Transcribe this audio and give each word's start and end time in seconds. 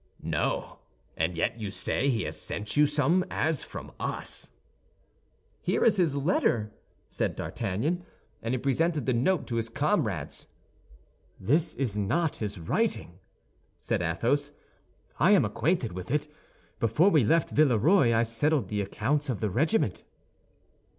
"No! 0.23 0.79
And 1.15 1.37
yet 1.37 1.59
you 1.59 1.69
say 1.69 2.09
he 2.09 2.23
has 2.23 2.35
sent 2.35 2.75
you 2.75 2.87
some 2.87 3.23
as 3.29 3.63
from 3.63 3.91
us?" 3.99 4.49
"Here 5.61 5.83
is 5.85 5.97
his 5.97 6.15
letter," 6.15 6.71
said 7.07 7.35
D'Artagnan, 7.35 8.03
and 8.41 8.55
he 8.55 8.57
presented 8.57 9.05
the 9.05 9.13
note 9.13 9.45
to 9.45 9.57
his 9.57 9.69
comrades. 9.69 10.47
"This 11.39 11.75
is 11.75 11.99
not 11.99 12.37
his 12.37 12.57
writing!" 12.57 13.19
said 13.77 14.01
Athos. 14.01 14.53
"I 15.19 15.33
am 15.33 15.45
acquainted 15.45 15.91
with 15.91 16.09
it; 16.09 16.27
before 16.79 17.11
we 17.11 17.23
left 17.23 17.51
Villeroy 17.51 18.11
I 18.11 18.23
settled 18.23 18.69
the 18.69 18.81
accounts 18.81 19.29
of 19.29 19.39
the 19.39 19.51
regiment." 19.51 20.03